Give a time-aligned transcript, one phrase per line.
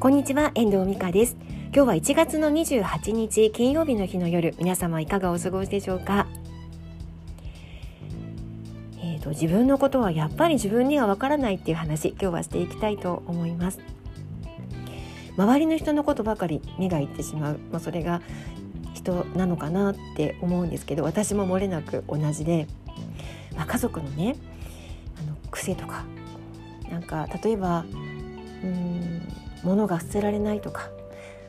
[0.00, 1.36] こんにちは遠藤美香です。
[1.74, 6.26] 今日は1月の28日金曜日の日の夜皆様いかがお過ごしでしょうか？
[8.96, 13.80] えーと、自分のことはやっぱり自分にはわからないっていう話今日はしていきたいと思います。
[15.36, 18.22] 周りの人のことばかり目がいってしまう、まあ、それが
[18.94, 22.68] 人なのかなって思うんですけど私も漏れなく同じで、
[23.54, 24.36] まあ、家族のね
[25.18, 26.06] あの癖とか
[26.90, 27.84] なんか例えば
[28.64, 29.19] うん
[29.64, 30.90] 物が捨てられないとか、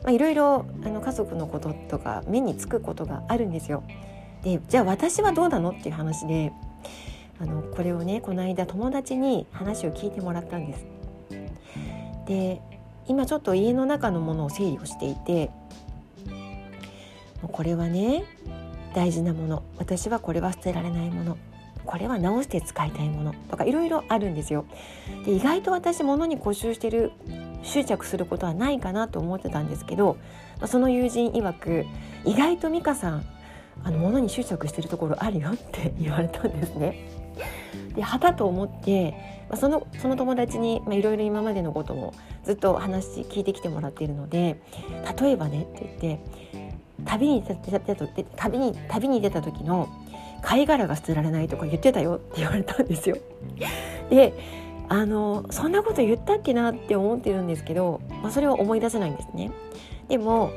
[0.02, 3.82] まあ、いろいろあの家族のこととか目につくことがあるんですよ。
[4.42, 6.52] でじゃあ私はどうなのっていう話で
[7.40, 10.86] あのこれをねこの間友達に話を聞いてもらったんです。
[12.26, 12.60] で
[13.06, 15.50] 今ちょっと家の中のものを整理をしていて
[17.42, 18.24] これはね
[18.94, 21.38] 大事なもの私はこれは捨てられないもの
[21.84, 24.64] これは直して使いたいものとかいろいろあるんですよ。
[25.24, 27.12] で意外と私物に固執してる
[27.62, 30.16] 執着することはないかなと思ってたんですけど
[30.66, 31.84] その友人曰く
[32.24, 33.24] 意外と美香さん
[33.84, 37.08] あの物に執着してるところあるよって 言われたんですね。
[37.94, 39.14] ではたと思って
[39.54, 44.60] そのその友達にいろいろ今までのこともずっと話聞いてきてもらっているので
[45.20, 46.20] 例えばねって言って
[47.04, 47.94] 旅に出た
[48.36, 49.88] 旅に旅に出た時の
[50.42, 53.16] 貝殻が捨てられないとか言ってたよって言われたんですよ。
[54.10, 54.34] で
[54.92, 59.50] あのそんなこと言ったっけなって思ってるんですけど、まあ、それは思い出せないんですね。
[60.08, 60.52] でも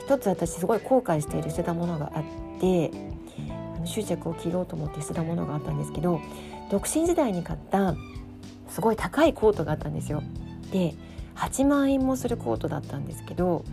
[0.00, 2.24] 一つ私すごい後悔している捨てたものがあっ
[2.60, 2.90] て
[3.76, 6.20] あの執着を切ろうと思って捨てたものがあったんですけど
[6.68, 7.94] 独身時代に買った
[8.68, 10.24] すごい高いコートがあったんですよ。
[10.72, 10.96] で
[11.36, 13.64] 8万円もするコートだったんですけど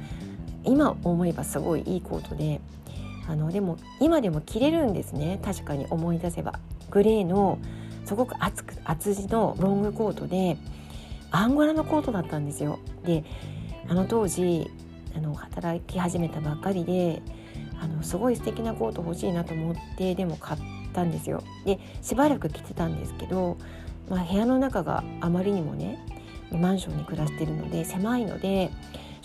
[0.64, 2.62] 今思えばすごいいいコートで
[3.28, 6.60] あのでも今でも着れるんですね確かに思い出せば。
[6.92, 7.58] グレーの
[8.08, 10.58] すごく厚く厚地のロングコートで
[11.30, 12.80] アンゴラのコートだったんですよ。
[13.06, 13.26] で
[13.90, 14.72] あの当時
[15.14, 17.22] あの働き始めたばっかりで
[17.82, 20.60] あのすごい素敵なコート欲しいなと思ってでも買っ
[20.94, 21.44] たんですよ。
[21.66, 23.58] でしばらく着てたんですけど、
[24.10, 26.00] まあ、部屋の中があまりにもね
[26.50, 28.72] マンションに暮らしてるので狭いので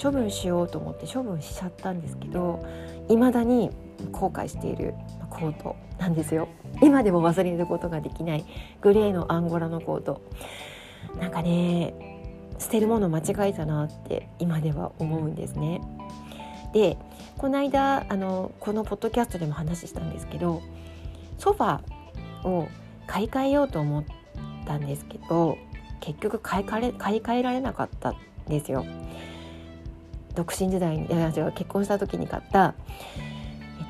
[0.03, 2.66] 処分しようと思って処分しちゃったんですけど
[3.09, 3.71] 未だに
[4.10, 4.94] 後悔している
[5.32, 6.48] コートなんですよ。
[6.82, 8.44] 今でも忘れることができない。
[8.81, 10.22] グレーのアンゴラのコート。
[11.20, 11.94] なんかね
[12.59, 15.81] 捨てるもの間違えたなって今では思うんですね。
[16.72, 16.97] で
[17.38, 20.62] この間あのこのポッドキャストでも話したんですけど
[21.38, 22.69] ソファーを
[23.06, 24.04] 買い替えようと思っ
[24.65, 25.59] たんですけど
[26.00, 28.16] 結局買い替え買い替えられなかったん
[28.48, 28.84] ですよ。
[30.34, 32.75] 独身時代にいや違う結婚した時に買った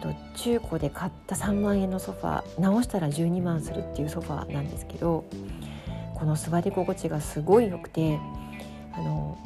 [0.02, 5.24] と中古で買った3万円のソファ直したら12万するっていうソファなんですけど
[6.14, 8.18] この座り心地がすごい良くて
[8.92, 9.38] あの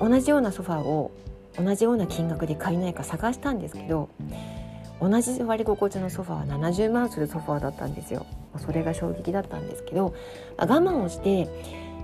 [0.00, 1.10] 同じようなソファを
[1.58, 4.08] 同じような金額で買えないか探したんですけど
[5.00, 8.26] 同じ座り心地のソファは70万するソファだったんですよ。
[8.58, 10.14] それが衝撃だったんですけど
[10.56, 11.48] 我慢をして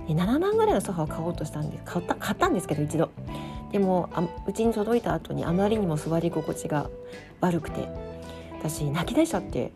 [0.07, 3.09] 7万ぐらいのソファを買おうとしたんです買った買ったんですけど一度
[3.71, 4.09] でも
[4.47, 6.89] うちに届いた後にあまりにも座り心地が
[7.39, 7.87] 悪くて
[8.59, 9.71] 私泣き出しちゃって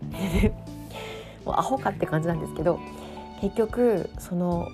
[1.45, 2.79] もうアホかって感じなんですけど
[3.41, 4.67] 結局その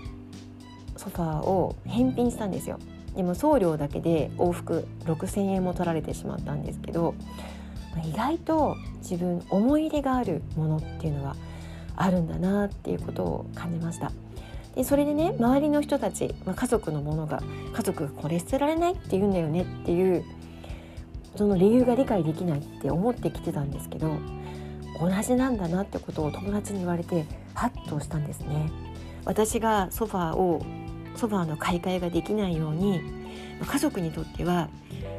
[0.97, 2.79] ソファーを返品したんですよ
[3.15, 7.13] でも送料だけで往復6,000円も取られてしまったんですけど
[8.05, 11.35] 意外と自分思い入れがあるものっていうのは
[11.95, 14.11] あるんだなっていうことを感じました。
[14.75, 17.41] でそれでね周りの人たち、まあ、家族のものが
[17.73, 20.23] 家族がこれ捨てられないって言うんだよねっていう
[21.35, 24.17] その理由が理解できないって思ってきてたんですけど
[24.99, 28.71] 同じなんだなってことを友達に言われてハッとしたんですね。
[29.25, 30.61] 私がソファーを
[31.15, 33.01] ソファーの買い替えができないように
[33.63, 34.69] 家族にとっては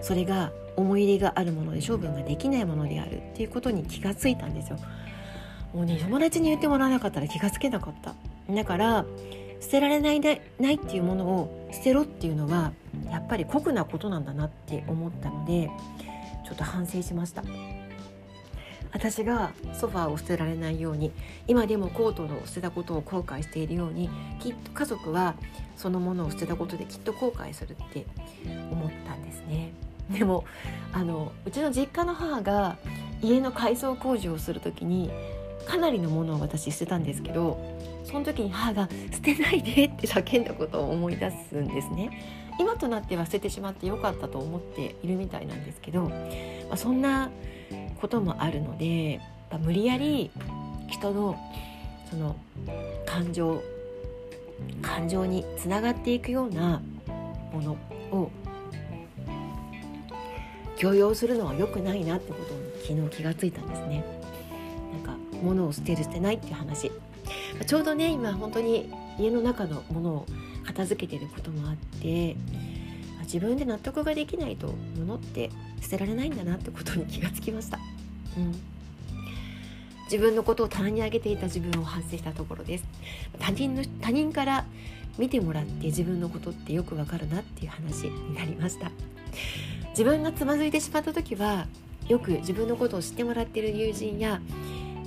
[0.01, 4.79] それが思い入れがあるもので処分ができないものであるっていうことに気がついたんですよ。
[5.75, 8.15] もうね友達に言ってもらわなかったら気がつけなかった。
[8.51, 9.05] だから
[9.61, 12.73] 捨てられないでないっていうものを捨てろっていうのは
[13.11, 15.71] やっぱり酷なことなんだなって思ったので
[16.45, 17.45] ちょっと反省しました。
[18.93, 21.13] 私がソファーを捨てられないように
[21.49, 25.35] 今でもコートを捨てたことを後悔しているようにきっと家族は
[25.79, 28.07] そのものを捨てたことできっと後悔するって
[28.71, 29.73] 思ったんですね。
[30.11, 30.45] でも
[30.93, 32.77] あのうちの実家の母が
[33.23, 35.11] 家の改装工事をする時に
[35.67, 37.72] かなりのものを私捨てたんですけど
[38.05, 42.11] その時に母が「捨てないで」って叫んだことを思い出すんですね。
[42.59, 46.15] 今となっては捨ててしまってよかったと思っているみたいなんですけど、ま
[46.73, 47.31] あ、そんな
[48.01, 49.21] こともあるので、
[49.51, 50.31] まあ、無理やり
[50.89, 51.37] 人の
[52.11, 52.37] その
[53.07, 53.63] 感情
[54.83, 56.83] 感情につながっていくような
[57.53, 57.73] もの
[58.11, 58.31] を
[60.77, 64.05] 強要するのは良くないなってことに昨日気がついたんですね
[64.93, 66.91] なんか物を捨てる捨てないっていう話
[67.67, 70.27] ちょうどね今本当に家の中のものを
[70.65, 72.37] 片付けてることもあって
[73.23, 75.51] 自分で納得ができないと物って
[75.81, 77.79] 捨てられないんだなってことに気がつきました、
[78.37, 78.55] うん、
[80.05, 82.85] 自分のことを棚に上げていた自分を反省したところです。
[83.39, 84.67] 他人の他人から
[85.19, 88.91] 見てもらって自分のことってよくわかるなっていう話になりました。
[89.91, 91.67] 自分がつまずいてしまった時は
[92.09, 94.41] よく自分のことを知ってもらっている友人や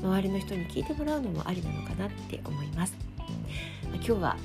[0.06, 2.96] 周りの人に聞いてもらうのもありなのかなって思います。
[3.94, 4.38] 今日は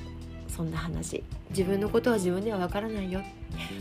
[0.47, 1.23] そんな話。
[1.51, 3.21] 自分のことは自分ではわからないよ。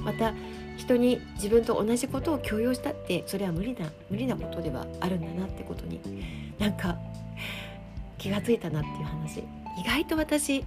[0.01, 0.35] また
[0.77, 6.01] 人に自分と同じことを強要したってそれは無理な無理なことではあるんだなってことに
[6.59, 6.99] なんか
[8.19, 9.41] 気がついたなっていう話。
[9.79, 10.65] 意外と私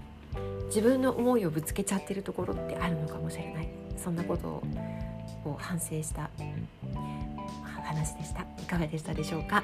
[0.68, 3.68] 自分の思いをぶつけちゃってるところってあるのかもしれない。
[3.98, 4.64] そんなことを
[5.46, 6.30] を反省した
[7.84, 8.46] 話でした。
[8.62, 9.64] いかがでしたでしょうか？